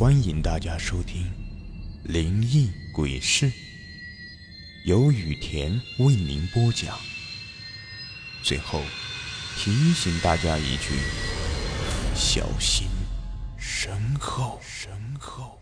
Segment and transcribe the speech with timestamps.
[0.00, 1.24] 欢迎大家收听
[2.10, 3.44] 《灵异鬼事》，
[4.86, 6.96] 由雨田为您播讲。
[8.42, 8.80] 最后
[9.58, 10.94] 提醒大家一句：
[12.14, 12.88] 小心
[13.58, 14.58] 身后。
[14.62, 15.60] 身后。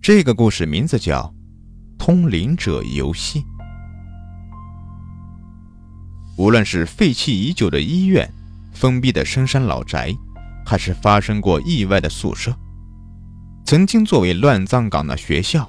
[0.00, 1.34] 这个故事名字叫
[1.98, 3.40] 《通灵者游戏》。
[6.38, 8.32] 无论是废弃已久的医院、
[8.72, 10.16] 封闭的深山老宅，
[10.68, 12.54] 还是发生过意外的宿舍，
[13.64, 15.66] 曾经作为乱葬岗的学校，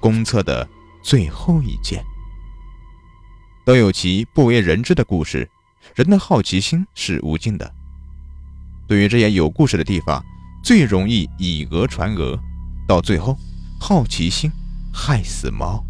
[0.00, 0.68] 公厕的
[1.04, 2.02] 最后一间，
[3.64, 5.48] 都有其不为人知的故事。
[5.94, 7.72] 人的好奇心是无尽的，
[8.88, 10.20] 对于这些有故事的地方，
[10.64, 12.36] 最容易以讹传讹，
[12.88, 13.38] 到最后，
[13.78, 14.50] 好奇心
[14.92, 15.84] 害死猫。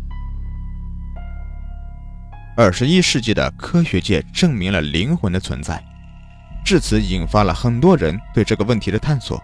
[2.58, 5.82] 二十一世纪的科学界证明了灵魂的存在。
[6.64, 9.40] 至此，引发了很多人对这个问题的探索，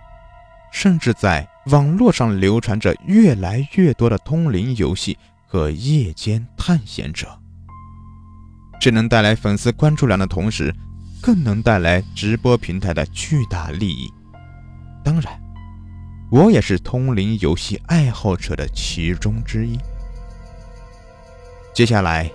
[0.73, 7.29] 甚至在网络上流传着越来越多的通灵游戏和夜间探险者。
[8.81, 10.75] 这能带来粉丝关注量的同时，
[11.21, 14.11] 更能带来直播平台的巨大利益。
[15.05, 15.39] 当然，
[16.31, 19.79] 我也是通灵游戏爱好者的其中之一。
[21.75, 22.31] 接下来，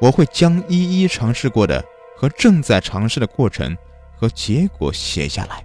[0.00, 1.84] 我会将一一尝试过的
[2.16, 3.76] 和正在尝试的过程。
[4.24, 5.62] 和结果写下来。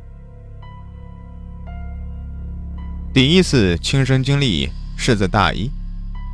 [3.14, 5.72] 第一次亲身经历是在大一，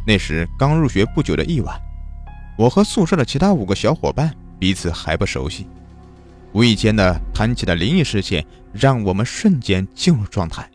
[0.08, 1.80] 那时刚入学不久的一晚，
[2.58, 5.68] 我和宿舍的其他五个小伙伴彼此还不熟悉，
[6.52, 10.68] 无意间的谈起的灵异事件，让我们瞬间进入状态。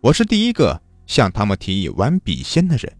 [0.00, 2.92] 我是第一个向他们提议玩笔仙的人，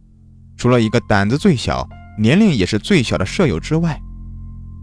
[0.55, 1.85] 除了一个胆子最小、
[2.17, 3.99] 年龄也是最小的舍友之外，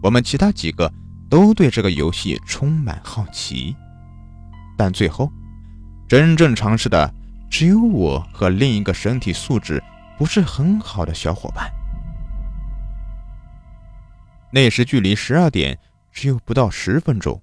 [0.03, 0.93] 我们其他几个。
[1.29, 3.75] 都对这个游戏充满好奇，
[4.77, 5.31] 但最后
[6.07, 7.13] 真正尝试的
[7.49, 9.83] 只有我和另一个身体素质
[10.17, 11.71] 不是很好的小伙伴。
[14.51, 15.77] 那时距离十二点
[16.11, 17.39] 只有不到十分钟，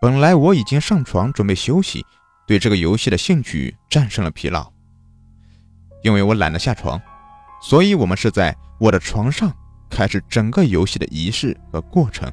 [0.00, 2.06] 本来我已经上床准备休息，
[2.46, 4.72] 对这个游戏的兴趣战胜了疲劳。
[6.04, 7.00] 因为我懒得下床，
[7.60, 9.52] 所以我们是在我的床上
[9.90, 12.32] 开始整个游戏的仪式和过程。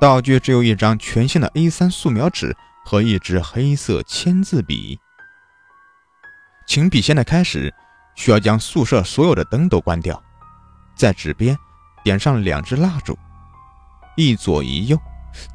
[0.00, 4.98] 道具只有一张全新的 A3 素描纸和一支黑色签字笔。
[6.66, 7.72] 请笔仙的开始，
[8.14, 10.22] 需要将宿舍所有的灯都关掉，
[10.94, 11.56] 在纸边
[12.02, 13.18] 点上两支蜡烛，
[14.16, 14.98] 一左一右。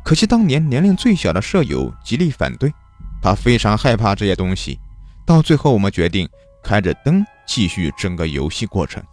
[0.03, 2.73] 可惜当年年龄最小的舍友极力反对，
[3.21, 4.79] 他非常害怕这些东西。
[5.25, 6.27] 到最后，我们决定
[6.63, 9.03] 开着灯继续整个游戏过程，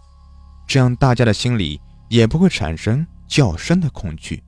[0.66, 4.42] 这样大家的心里也不会产生较深的恐惧。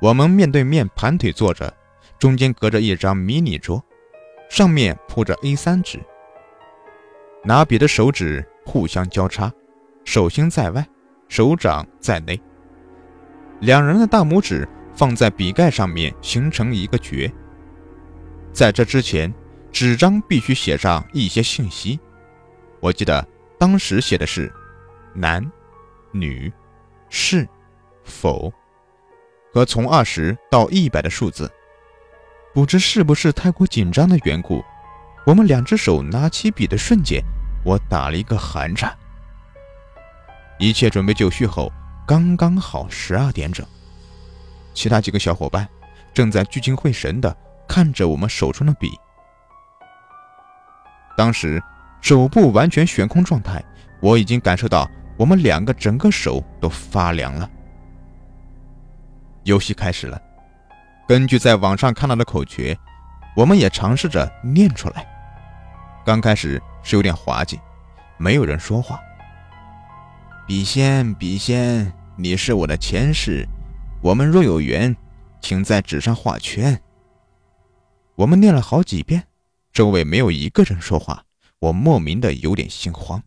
[0.00, 1.72] 我们面对面盘腿坐着，
[2.18, 3.84] 中间隔着一张迷你桌，
[4.48, 6.00] 上面铺着 A3 纸。
[7.44, 9.52] 拿笔的手指互相交叉，
[10.04, 10.86] 手心在外，
[11.28, 12.40] 手掌在内。
[13.60, 17.30] 两人的大拇指放在笔盖上面，形成一个诀。
[18.52, 19.32] 在这之前，
[19.70, 22.00] 纸张必须写上一些信息。
[22.80, 23.26] 我记得
[23.58, 24.50] 当时写的是
[25.12, 25.46] 男、
[26.10, 26.50] 女、
[27.10, 27.46] 是、
[28.02, 28.50] 否。
[29.52, 31.50] 和从二十到一百的数字，
[32.54, 34.64] 不知是不是太过紧张的缘故，
[35.26, 37.22] 我们两只手拿起笔的瞬间，
[37.64, 38.96] 我打了一个寒颤。
[40.58, 41.72] 一切准备就绪后，
[42.06, 43.66] 刚刚好十二点整，
[44.74, 45.68] 其他几个小伙伴
[46.12, 47.34] 正在聚精会神地
[47.66, 48.90] 看着我们手中的笔。
[51.16, 51.62] 当时
[52.00, 53.64] 手部完全悬空状态，
[54.00, 57.50] 我已经感受到我们两个整个手都发凉了。
[59.44, 60.20] 游戏开始了，
[61.08, 62.76] 根据在网上看到的口诀，
[63.34, 65.06] 我们也尝试着念出来。
[66.04, 67.58] 刚开始是有点滑稽，
[68.18, 69.00] 没有人说话。
[70.46, 73.46] 笔仙，笔仙，你是我的前世，
[74.02, 74.94] 我们若有缘，
[75.40, 76.80] 请在纸上画圈。
[78.16, 79.26] 我们念了好几遍，
[79.72, 81.24] 周围没有一个人说话，
[81.60, 83.22] 我莫名的有点心慌。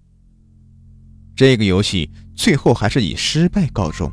[1.36, 4.12] 这个游戏最后还是以失败告终。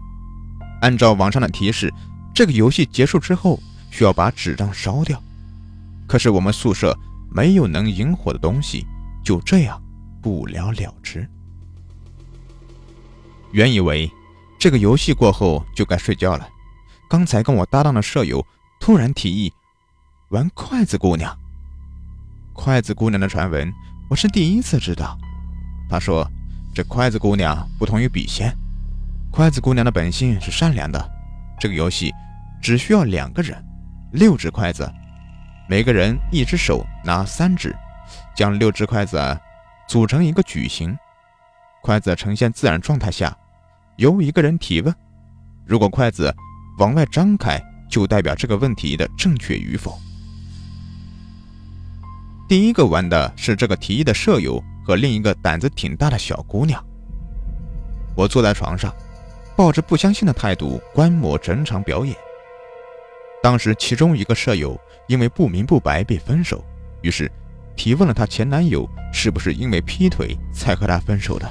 [0.81, 1.93] 按照网上的提示，
[2.35, 3.61] 这个游戏结束之后
[3.91, 5.23] 需要把纸张烧掉。
[6.06, 6.97] 可是我们宿舍
[7.31, 8.87] 没有能引火的东西，
[9.25, 9.81] 就这样
[10.21, 11.29] 不了了之。
[13.53, 14.11] 原以为
[14.59, 16.49] 这个游戏过后就该睡觉了，
[17.09, 18.44] 刚才跟我搭档的舍友
[18.79, 19.53] 突然提议
[20.31, 21.37] 玩筷子姑娘。
[22.53, 23.73] 筷子姑娘的传闻
[24.09, 25.17] 我是第一次知道。
[25.88, 26.29] 他说，
[26.75, 28.56] 这筷子姑娘不同于笔仙。
[29.31, 31.11] 筷子姑娘的本性是善良的，
[31.59, 32.12] 这个游戏
[32.61, 33.65] 只需要两个人，
[34.12, 34.91] 六只筷子，
[35.69, 37.75] 每个人一只手拿三只，
[38.35, 39.19] 将六只筷子
[39.88, 40.97] 组成一个矩形，
[41.81, 43.35] 筷子呈现自然状态下，
[43.97, 44.94] 由一个人提问。
[45.65, 46.35] 如果筷子
[46.79, 49.97] 往外张开，就代表这个问题的正确与否。
[52.49, 56.85] 第一个玩的是这个提议的舍友和另一个胆子挺大的小姑娘。
[58.17, 58.93] 我坐在床上，
[59.61, 62.17] 抱着不相信的态度观摩整场表演。
[63.43, 64.75] 当时，其中一个舍友
[65.07, 66.65] 因为不明不白被分手，
[67.03, 67.31] 于是
[67.77, 71.47] 提问了她前男友是不是因为劈腿才和她分手的。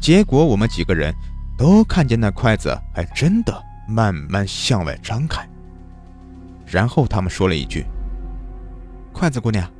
[0.00, 1.14] 结果，我们几个人
[1.58, 5.46] 都看见那筷子还真的慢慢向外张开。
[6.64, 7.84] 然后他们说了一句
[9.12, 9.70] ：“筷子姑娘，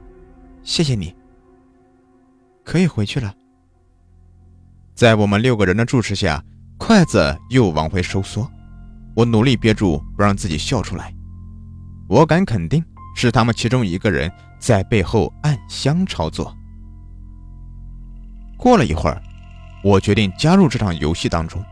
[0.63, 1.17] 谢谢你，
[2.63, 3.35] 可以回去了。”
[4.95, 6.45] 在我们六个人的注视下，
[6.81, 8.51] 筷子又往回收缩。
[9.15, 11.15] 我努力憋住不让自己笑出来。
[12.09, 12.83] 我敢肯定，
[13.15, 16.53] 是他们其中一个人在背后暗箱操作。
[18.57, 19.23] 过了一会儿，
[19.85, 21.63] 我决定加入这场游戏当中。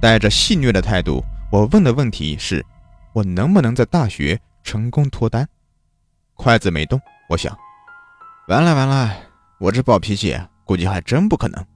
[0.00, 2.64] 带着戏谑的态度，我问的问题是：
[3.12, 5.46] 我能不能在大学成功脱单？
[6.34, 6.98] 筷子没动。
[7.28, 7.54] 我想，
[8.46, 9.12] 完了完了，
[9.58, 11.66] 我这暴脾气估计还真不可能。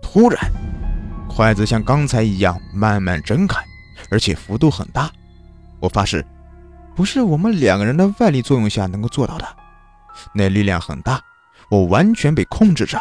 [0.00, 0.50] 突然，
[1.36, 3.62] 筷子像刚才一样慢慢睁开，
[4.10, 5.10] 而且幅度很大。
[5.80, 6.24] 我发誓，
[6.94, 9.46] 不是我们两个人的外力作用下能够做到的。
[10.32, 11.20] 那力量很大，
[11.68, 12.98] 我完全被控制着。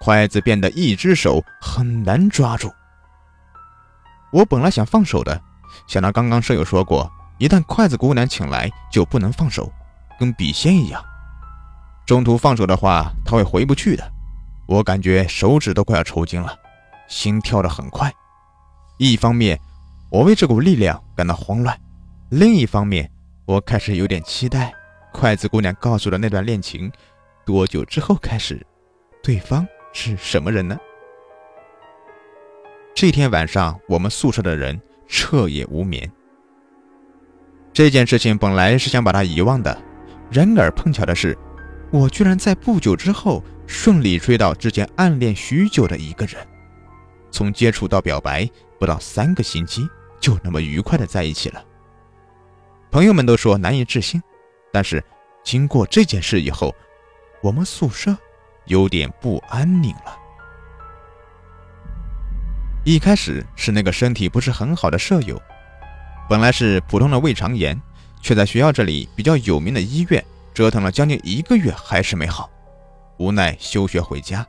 [0.00, 2.72] 筷子变得一只手很难抓住。
[4.32, 5.38] 我本来想放手的，
[5.86, 9.70] 想到刚刚舍友说过，一旦筷子姑娘请来就不能放手，
[10.18, 11.04] 跟笔仙一样，
[12.06, 14.10] 中途放手的话，她会回不去的。
[14.64, 16.56] 我感觉手指都快要抽筋了，
[17.12, 18.10] 心跳得很快。
[18.96, 19.60] 一方面，
[20.10, 21.76] 我为这股力量感到慌乱；
[22.30, 23.10] 另一方面，
[23.44, 24.72] 我开始有点期待
[25.12, 26.90] 筷子姑娘告诉的那段恋情
[27.44, 28.66] 多久之后开始，
[29.22, 30.74] 对方是什么人呢？
[32.94, 36.10] 这天晚上，我们宿舍的人彻夜无眠。
[37.74, 39.78] 这件事情本来是想把它遗忘的，
[40.30, 41.36] 然而碰巧的是，
[41.90, 43.44] 我居然在不久之后。
[43.64, 46.36] 顺利追到之前暗恋许久的一个人，
[47.32, 48.48] 从接触到表白
[48.78, 49.88] 不到三个星期，
[50.20, 51.64] 就那么愉快的在一起了。
[52.90, 54.22] 朋友们都说难以置信，
[54.70, 55.02] 但是
[55.42, 56.72] 经过这件事以后，
[57.42, 58.16] 我们宿舍
[58.66, 60.16] 有点不安宁了。
[62.84, 65.40] 一开始是那个身体不是很好的舍友，
[66.28, 67.80] 本来是普通的胃肠炎，
[68.20, 72.50] 却在学校这里比较有名的医院折腾了将近一个月，还是没好。
[73.18, 74.46] 无奈休学回家。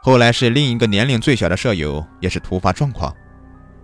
[0.00, 3.14] 后来是另一个年龄最小的舍友，也是突发状况，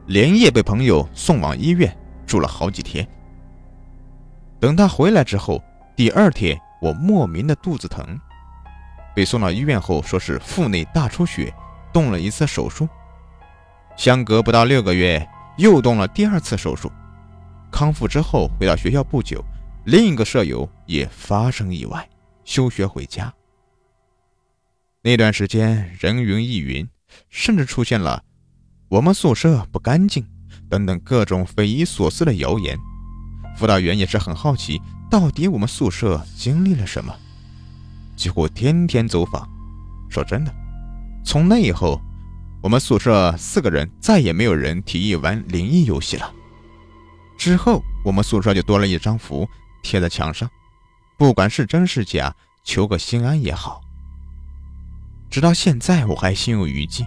[0.06, 1.94] 连夜被朋友送往医院
[2.26, 3.06] 住了好几天。
[4.60, 5.62] 等他回来之后，
[5.96, 8.18] 第二天我莫名的肚子疼，
[9.14, 11.52] 被送到医院后说是腹内大出血，
[11.92, 12.88] 动了一次手术。
[13.96, 15.28] 相隔不到六个月，
[15.58, 16.90] 又动了第二次手术。
[17.70, 19.44] 康复之后回到学校不久，
[19.84, 22.08] 另一个舍友也发生意外。
[22.44, 23.32] 休学回家，
[25.06, 26.88] 那段时间人云亦云，
[27.28, 28.24] 甚至出现了
[28.88, 30.26] 我们宿舍不干净
[30.70, 32.74] 等等各种匪夷所思的谣言。
[33.54, 37.14] 辅导员也是很好奇，到底我们宿舍经历了什么，
[38.16, 39.46] 几乎天天走访。
[40.08, 40.50] 说真的，
[41.22, 42.00] 从那以后，
[42.62, 46.32] 我们宿舍四个人再也没有人提议玩灵异游戏了。
[47.36, 49.46] 之后，我们宿舍就多了一张符
[49.82, 50.50] 贴在墙上。
[51.18, 53.83] 不管是真是假，求个心安也好。
[55.30, 57.04] 直到现在，我还心有余悸，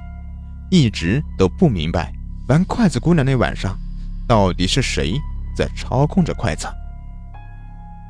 [0.69, 2.13] 一直都不明白
[2.47, 3.77] 玩筷子姑娘那晚上，
[4.27, 5.13] 到底是谁
[5.55, 6.67] 在操控着筷子。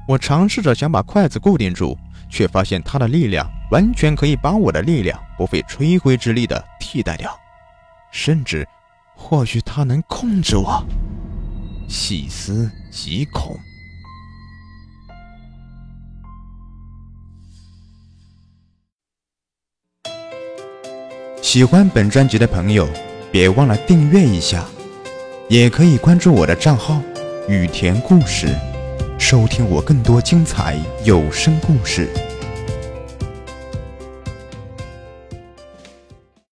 [0.08, 1.98] 我尝试着想把筷子固定住，
[2.30, 7.38] 却发现它的力量完全可以把我的力量不费吹灰之力的替代掉，
[8.12, 8.68] 甚至，
[9.16, 10.84] 或许它能控制我。
[11.88, 13.58] 细思极恐。
[21.48, 22.86] 喜欢本专辑的朋友，
[23.32, 24.66] 别忘了订阅一下，
[25.48, 27.02] 也可以关注我的账号
[27.48, 28.54] “雨田故事”，
[29.18, 32.10] 收听我更多精彩有声故事。